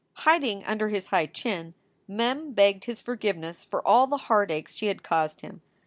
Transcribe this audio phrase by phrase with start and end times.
[0.25, 1.75] Hiding under his high chin,
[2.07, 5.61] Mem begged his forgiveness for all the heartaches she had caused him.